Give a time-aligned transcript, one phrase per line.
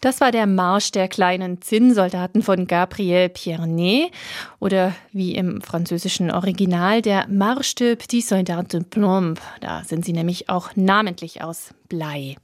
[0.00, 4.12] Das war der Marsch der kleinen Zinnsoldaten von Gabriel Piernet
[4.60, 9.40] oder wie im französischen Original der Marche de Petits Soldats de Plomb.
[9.60, 12.36] Da sind sie nämlich auch namentlich aus Blei.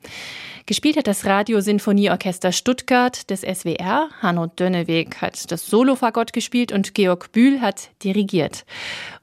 [0.66, 4.08] Gespielt hat das Radiosinfonieorchester Stuttgart des SWR.
[4.22, 8.64] Hanno Dönneweg hat das Solofagott gespielt und Georg Bühl hat dirigiert.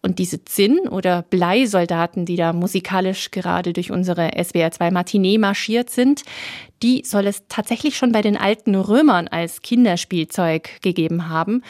[0.03, 5.89] Und diese Zinn- oder Bleisoldaten, die da musikalisch gerade durch unsere SWR 2 Matinee marschiert
[5.89, 6.21] sind,
[6.83, 11.63] die soll es tatsächlich schon bei den alten Römern als Kinderspielzeug gegeben haben.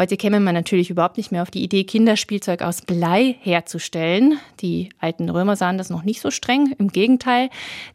[0.00, 4.38] Heute käme man natürlich überhaupt nicht mehr auf die Idee, Kinderspielzeug aus Blei herzustellen.
[4.60, 6.74] Die alten Römer sahen das noch nicht so streng.
[6.78, 7.50] Im Gegenteil,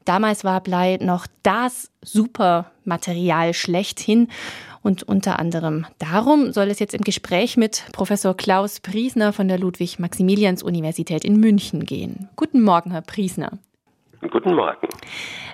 [0.06, 4.28] damals war Blei noch das Supermaterial schlechthin.
[4.84, 9.58] Und unter anderem darum soll es jetzt im Gespräch mit Professor Klaus Priesner von der
[9.58, 12.30] Ludwig-Maximilians-Universität in München gehen.
[12.36, 13.58] Guten Morgen, Herr Priesner.
[14.30, 14.88] Guten Morgen.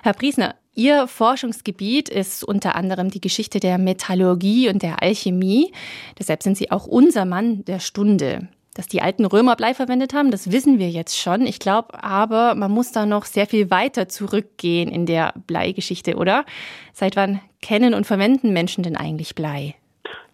[0.02, 5.70] Herr Priesner, Ihr Forschungsgebiet ist unter anderem die Geschichte der Metallurgie und der Alchemie.
[6.18, 8.48] Deshalb sind Sie auch unser Mann der Stunde.
[8.74, 11.46] Dass die alten Römer Blei verwendet haben, das wissen wir jetzt schon.
[11.46, 16.46] Ich glaube aber, man muss da noch sehr viel weiter zurückgehen in der Bleigeschichte, oder?
[16.94, 19.74] Seit wann kennen und verwenden Menschen denn eigentlich Blei?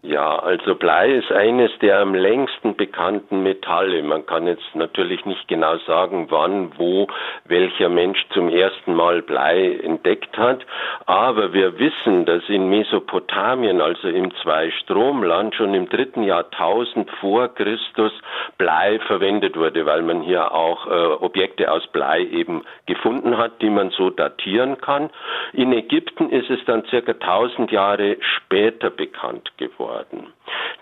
[0.02, 4.00] Ja, also Blei ist eines der am längsten bekannten Metalle.
[4.04, 7.08] Man kann jetzt natürlich nicht genau sagen, wann, wo,
[7.46, 10.64] welcher Mensch zum ersten Mal Blei entdeckt hat.
[11.06, 18.12] Aber wir wissen, dass in Mesopotamien, also im Zweistromland, schon im dritten Jahrtausend vor Christus
[18.56, 23.70] Blei verwendet wurde, weil man hier auch äh, Objekte aus Blei eben gefunden hat, die
[23.70, 25.10] man so datieren kann.
[25.52, 30.32] In Ägypten ist es dann circa 1000 Jahre später bekannt geworden worden.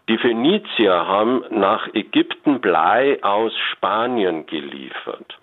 [0.08, 5.38] Die Phönizier haben nach Ägypten Blei aus Spanien geliefert.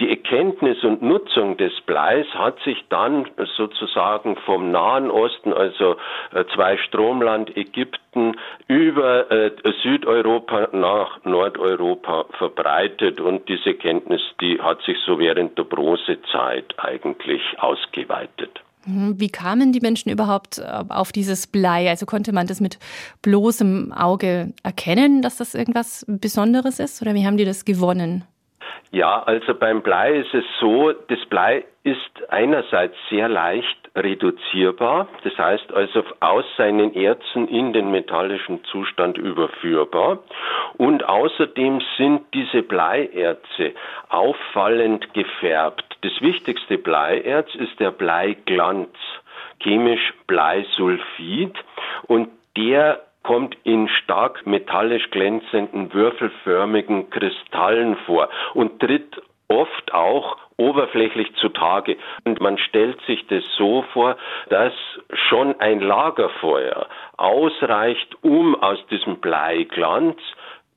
[0.00, 5.96] Die Erkenntnis und Nutzung des Bleis hat sich dann sozusagen vom Nahen Osten, also
[6.32, 8.36] äh, zwei Stromland Ägypten,
[8.68, 15.64] über äh, Südeuropa nach Nordeuropa verbreitet und diese Kenntnis, die hat sich so während der
[15.64, 18.60] Bronzezeit eigentlich ausgeweitet.
[18.86, 19.20] Mhm.
[19.20, 21.88] Wie kamen die Menschen überhaupt äh, auf dieses Blei?
[21.88, 22.78] Also konnte man das mit
[23.22, 27.02] bloßem Auge erkennen, dass das irgendwas Besonderes ist?
[27.02, 28.24] Oder wie haben die das gewonnen?
[28.90, 35.36] Ja, also beim Blei ist es so, das Blei ist einerseits sehr leicht reduzierbar, das
[35.38, 40.20] heißt also aus seinen Erzen in den metallischen Zustand überführbar
[40.76, 43.72] und außerdem sind diese Bleierze
[44.08, 45.96] auffallend gefärbt.
[46.02, 48.94] Das wichtigste Bleierz ist der Bleiglanz,
[49.60, 51.54] chemisch Bleisulfid
[52.06, 61.34] und der kommt in stark metallisch glänzenden, würfelförmigen Kristallen vor und tritt oft auch oberflächlich
[61.34, 61.96] zutage.
[62.24, 64.16] Und man stellt sich das so vor,
[64.48, 64.72] dass
[65.28, 70.18] schon ein Lagerfeuer ausreicht, um aus diesem Bleiglanz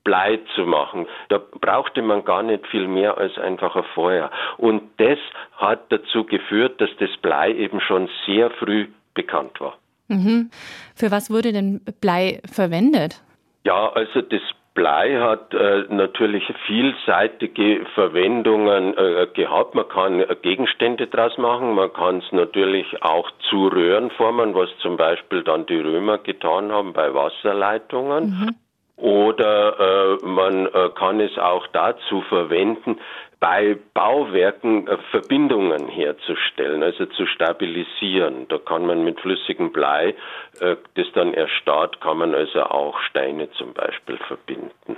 [0.04, 1.08] Blei zu machen.
[1.28, 4.32] Da brauchte man gar nicht viel mehr als einfach ein Feuer.
[4.58, 5.20] Und das
[5.58, 9.78] hat dazu geführt, dass das Blei eben schon sehr früh bekannt war.
[10.10, 10.50] Mhm.
[10.96, 13.22] Für was wurde denn Blei verwendet?
[13.64, 14.42] Ja, also das
[14.74, 19.76] Blei hat äh, natürlich vielseitige Verwendungen äh, gehabt.
[19.76, 24.70] Man kann äh, Gegenstände draus machen, man kann es natürlich auch zu Röhren formen, was
[24.82, 28.24] zum Beispiel dann die Römer getan haben bei Wasserleitungen.
[28.30, 28.56] Mhm.
[28.96, 33.00] Oder äh, man äh, kann es auch dazu verwenden,
[33.40, 38.48] bei Bauwerken äh, Verbindungen herzustellen, also zu stabilisieren.
[38.50, 40.16] Da kann man mit flüssigem Blei,
[40.60, 44.98] äh, das dann erstarrt, kann man also auch Steine zum Beispiel verbinden.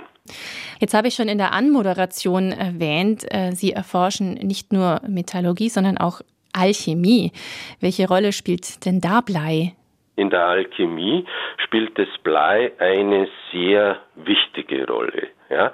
[0.80, 5.98] Jetzt habe ich schon in der Anmoderation erwähnt, äh, Sie erforschen nicht nur Metallurgie, sondern
[5.98, 6.20] auch
[6.52, 7.32] Alchemie.
[7.80, 9.74] Welche Rolle spielt denn da Blei?
[10.16, 11.24] In der Alchemie
[11.56, 15.28] spielt das Blei eine sehr wichtige Rolle.
[15.48, 15.72] Ja.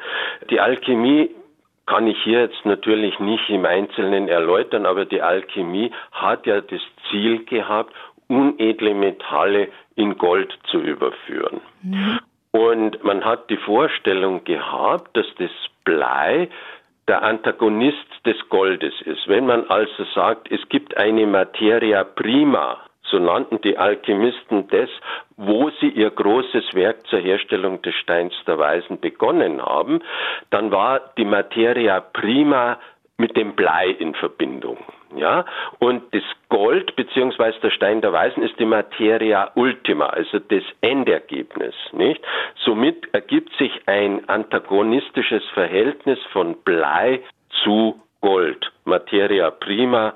[0.50, 1.30] Die Alchemie
[1.88, 6.82] kann ich hier jetzt natürlich nicht im Einzelnen erläutern, aber die Alchemie hat ja das
[7.10, 7.94] Ziel gehabt,
[8.28, 11.62] unedle Metalle in Gold zu überführen.
[11.83, 12.21] Mhm.
[12.51, 15.51] Und man hat die Vorstellung gehabt, dass das
[15.84, 16.48] Blei
[17.09, 17.97] der Antagonist
[18.27, 19.27] des Goldes ist.
[19.27, 22.80] Wenn man also sagt, es gibt eine Materia prima,
[23.10, 24.89] so nannten die Alchemisten das,
[25.37, 30.01] wo sie ihr großes Werk zur Herstellung des Steins der Weisen begonnen haben,
[30.51, 32.78] dann war die Materia prima
[33.16, 34.78] mit dem Blei in Verbindung.
[35.16, 35.47] Ja,
[35.78, 41.75] und das Gold beziehungsweise der Stein der Weisen ist die Materia ultima, also das Endergebnis,
[41.93, 42.22] nicht?
[42.57, 47.22] Somit ergibt sich ein antagonistisches Verhältnis von Blei
[47.65, 48.71] zu Gold.
[48.84, 50.15] Materia prima,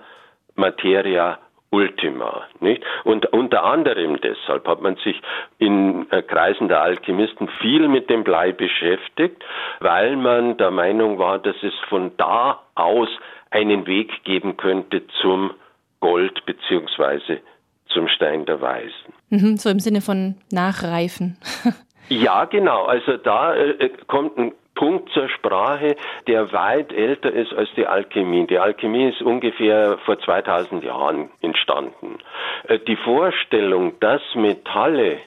[0.54, 1.38] Materia
[1.72, 2.42] Ultima.
[2.60, 2.82] Nicht?
[3.04, 5.20] Und unter anderem deshalb hat man sich
[5.58, 9.42] in äh, Kreisen der Alchemisten viel mit dem Blei beschäftigt,
[9.80, 13.08] weil man der Meinung war, dass es von da aus
[13.50, 15.52] einen Weg geben könnte zum
[16.00, 17.40] Gold beziehungsweise
[17.86, 19.14] zum Stein der Weisen.
[19.30, 21.38] Mhm, so im Sinne von Nachreifen.
[22.10, 22.84] ja, genau.
[22.84, 24.52] Also da äh, kommt ein
[24.82, 25.94] Punkt zur Sprache,
[26.26, 28.48] der weit älter ist als die Alchemie.
[28.48, 32.18] Die Alchemie ist ungefähr vor 2000 Jahren entstanden.
[32.66, 35.18] Äh, die Vorstellung, dass Metalle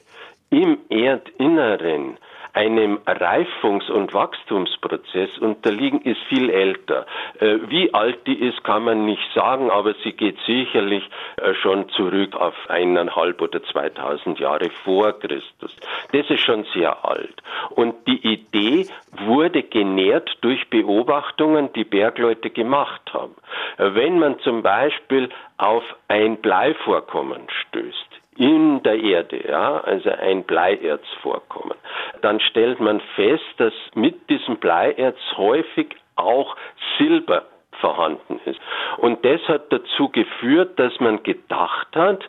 [0.49, 2.17] im Erdinneren
[2.55, 7.05] einem Reifungs- und Wachstumsprozess unterliegen, ist viel älter.
[7.39, 11.03] Äh, wie alt die ist, kann man nicht sagen, aber sie geht sicherlich
[11.37, 15.75] äh, schon zurück auf eineinhalb oder zweitausend Jahre vor Christus.
[16.13, 17.43] Das ist schon sehr alt.
[17.71, 18.87] Und die Idee
[19.25, 23.35] wurde genährt durch Beobachtungen, die Bergleute gemacht haben.
[23.77, 30.43] Äh, wenn man zum Beispiel auf ein Bleivorkommen stößt, in der Erde, ja, also ein
[30.43, 31.74] Bleierzvorkommen,
[32.21, 36.55] dann stellt man fest, dass mit diesem Bleierz häufig auch
[36.97, 37.43] Silber
[37.79, 38.59] vorhanden ist.
[38.97, 42.23] Und das hat dazu geführt, dass man gedacht hat,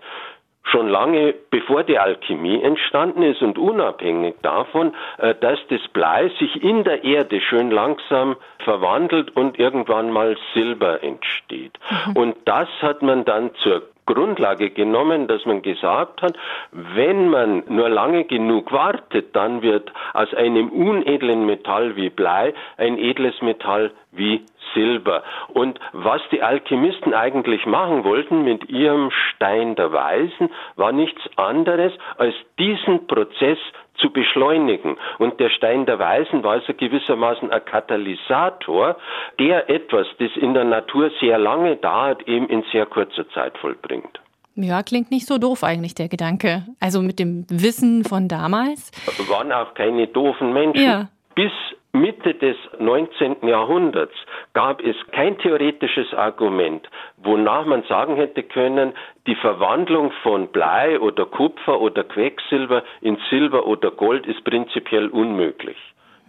[0.67, 6.63] schon lange bevor die Alchemie entstanden ist und unabhängig davon, äh, dass das Blei sich
[6.63, 11.79] in der Erde schön langsam verwandelt und irgendwann mal Silber entsteht.
[12.07, 12.17] Mhm.
[12.17, 16.37] Und das hat man dann zur Grundlage genommen, dass man gesagt hat,
[16.73, 22.99] wenn man nur lange genug wartet, dann wird aus einem unedlen Metall wie Blei ein
[22.99, 24.45] edles Metall wie
[24.75, 25.23] Silber.
[25.49, 31.93] Und was die Alchemisten eigentlich machen wollten mit ihrem Stein der Weisen, war nichts anderes,
[32.19, 33.59] als diesen Prozess
[33.99, 34.97] zu beschleunigen.
[35.19, 38.97] Und der Stein der Weisen war also gewissermaßen ein Katalysator,
[39.39, 44.21] der etwas, das in der Natur sehr lange dauert, eben in sehr kurzer Zeit vollbringt.
[44.55, 46.65] Ja, klingt nicht so doof eigentlich der Gedanke.
[46.81, 48.91] Also mit dem Wissen von damals.
[49.29, 50.83] Waren auch keine doofen Menschen.
[50.83, 51.09] Ja.
[51.35, 51.53] Bis
[52.01, 53.47] Mitte des 19.
[53.47, 54.15] Jahrhunderts
[54.53, 58.93] gab es kein theoretisches Argument, wonach man sagen hätte können,
[59.27, 65.79] die Verwandlung von Blei oder Kupfer oder Quecksilber in Silber oder Gold ist prinzipiell unmöglich.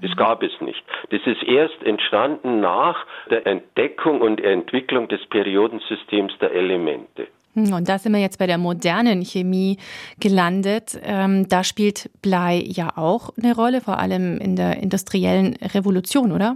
[0.02, 0.84] Das gab es nicht.
[1.10, 7.28] Das ist erst entstanden nach der Entdeckung und Entwicklung des Periodensystems der Elemente.
[7.58, 9.78] Hm, und da sind wir jetzt bei der modernen Chemie
[10.20, 11.00] gelandet.
[11.04, 16.56] Ähm, da spielt Blei ja auch eine Rolle, vor allem in der industriellen Revolution, oder?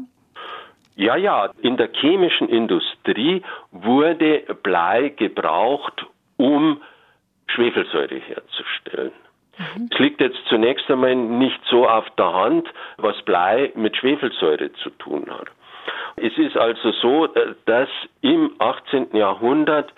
[0.95, 6.06] Ja, ja, in der chemischen Industrie wurde Blei gebraucht,
[6.38, 6.81] um
[7.48, 9.12] Schwefelsäure herzustellen.
[9.57, 9.89] Mhm.
[9.92, 12.68] Es liegt jetzt zunächst einmal nicht so auf der Hand,
[12.98, 15.48] was Blei mit Schwefelsäure zu tun hat.
[16.18, 17.89] Es ist also so, äh, dass
[18.21, 19.15] im 18.
[19.15, 19.92] Jahrhundert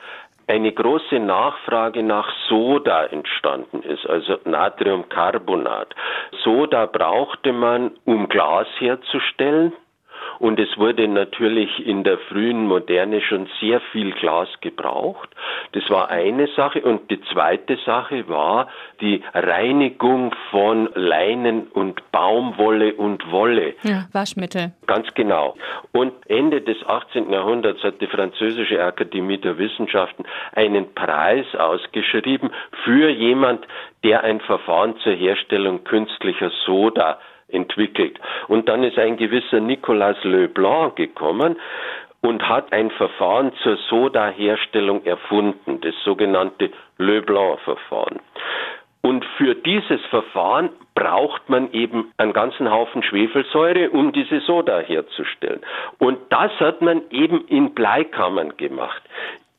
[0.48, 5.96] eine große Nachfrage nach Soda entstanden ist, also Natriumcarbonat.
[6.44, 9.74] Soda brauchte man, um Glas herzustellen.
[10.40, 15.30] Und es wurde natürlich in der frühen Moderne schon sehr viel Glas gebraucht.
[15.74, 16.82] Das war eine Sache.
[16.82, 18.68] Und die zweite Sache war
[19.02, 23.74] die Reinigung von Leinen und Baumwolle und Wolle.
[23.84, 24.74] Ja, Waschmittel.
[24.88, 25.56] Ganz genau.
[25.92, 27.32] Und Ende des 18.
[27.32, 32.52] Jahrhunderts hat die Französische Akademie der Wissenschaften einen Preis ausgeschrieben
[32.84, 33.66] für jemand,
[34.04, 37.20] der ein Verfahren zur Herstellung künstlicher Soda
[37.54, 38.20] entwickelt.
[38.48, 41.58] Und dann ist ein gewisser Nicolas Leblanc gekommen
[42.22, 48.20] und hat ein Verfahren zur Sodaherstellung erfunden, das sogenannte Leblanc-Verfahren.
[49.02, 55.60] Und für dieses Verfahren braucht man eben einen ganzen Haufen Schwefelsäure, um diese Soda herzustellen.
[56.00, 59.04] Und das hat man eben in Bleikammern gemacht.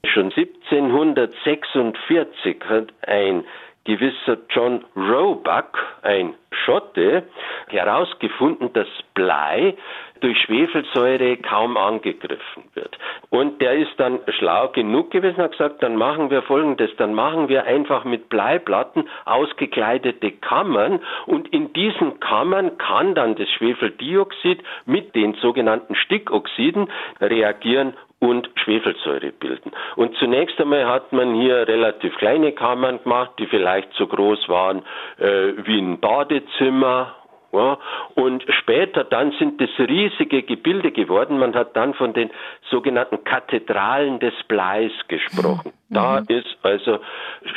[0.07, 3.45] Schon 1746 hat ein
[3.85, 7.25] gewisser John Roebuck, ein Schotte,
[7.69, 9.75] herausgefunden, dass Blei
[10.21, 12.97] durch Schwefelsäure kaum angegriffen wird.
[13.29, 17.49] Und der ist dann schlau genug gewesen, hat gesagt, dann machen wir folgendes, dann machen
[17.49, 25.14] wir einfach mit Bleiplatten ausgekleidete Kammern und in diesen Kammern kann dann das Schwefeldioxid mit
[25.14, 26.88] den sogenannten Stickoxiden
[27.21, 29.73] reagieren und Schwefelsäure bilden.
[29.97, 34.83] Und zunächst einmal hat man hier relativ kleine Kammern gemacht, die vielleicht so groß waren
[35.19, 37.14] äh, wie ein Badezimmer
[37.54, 37.78] ja,
[38.16, 41.38] und später dann sind es riesige Gebilde geworden.
[41.38, 42.31] Man hat dann von den
[42.69, 45.73] sogenannten Kathedralen des Bleis gesprochen.
[45.88, 45.95] Mhm.
[45.95, 46.99] Da ist also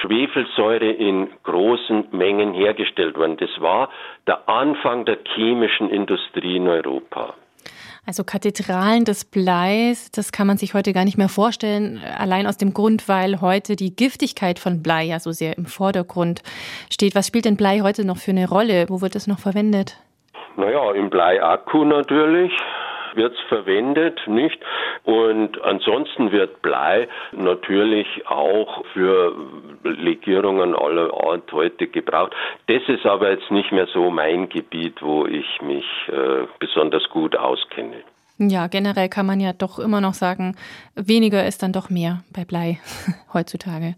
[0.02, 3.38] Schwefelsäure in großen Mengen hergestellt worden.
[3.38, 3.90] Das war
[4.28, 7.34] der Anfang der chemischen Industrie in Europa.
[8.08, 12.56] Also Kathedralen des Bleis, das kann man sich heute gar nicht mehr vorstellen, allein aus
[12.56, 16.42] dem Grund, weil heute die Giftigkeit von Blei ja so sehr im Vordergrund
[16.90, 17.16] steht.
[17.16, 18.86] Was spielt denn Blei heute noch für eine Rolle?
[18.88, 19.98] Wo wird es noch verwendet?
[20.56, 22.54] Naja, im Bleiakku natürlich
[23.18, 24.60] wird es verwendet, nicht?
[25.04, 29.36] Und ansonsten wird Blei natürlich auch für
[29.84, 32.34] Legierungen aller Art heute gebraucht.
[32.68, 37.36] Das ist aber jetzt nicht mehr so mein Gebiet, wo ich mich äh, besonders gut
[37.36, 38.04] auskenne.
[38.40, 40.56] Ja, generell kann man ja doch immer noch sagen,
[40.96, 42.80] weniger ist dann doch mehr bei Blei
[43.34, 43.96] heutzutage.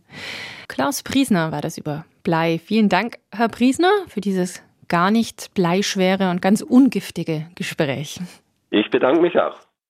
[0.69, 2.59] Klaus Priesner war das über Blei.
[2.63, 8.19] Vielen Dank, Herr Priesner, für dieses gar nicht bleischwere und ganz ungiftige Gespräch.
[8.69, 9.68] Ich bedanke mich auch.